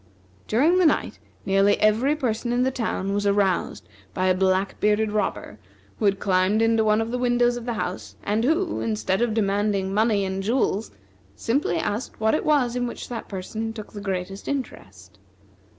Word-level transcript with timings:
During 0.47 0.79
the 0.79 0.85
night 0.87 1.19
nearly 1.45 1.79
every 1.79 2.15
person 2.15 2.51
in 2.51 2.63
the 2.63 2.71
town 2.71 3.13
was 3.13 3.27
aroused 3.27 3.87
by 4.15 4.25
a 4.25 4.33
black 4.33 4.79
bearded 4.79 5.11
robber, 5.11 5.59
who 5.99 6.05
had 6.05 6.19
climbed 6.19 6.59
into 6.59 6.83
one 6.83 7.01
of 7.01 7.11
the 7.11 7.19
windows 7.19 7.55
of 7.55 7.65
the 7.67 7.73
house, 7.73 8.15
and 8.23 8.43
who, 8.43 8.79
instead 8.81 9.21
of 9.21 9.35
demanding 9.35 9.93
money 9.93 10.25
and 10.25 10.41
jewels, 10.41 10.89
simply 11.35 11.77
asked 11.77 12.19
what 12.19 12.33
it 12.33 12.45
was 12.45 12.75
in 12.75 12.87
which 12.87 13.09
that 13.09 13.27
person 13.29 13.73
took 13.73 13.93
the 13.93 14.01
greatest 14.01 14.47
interest. 14.47 15.19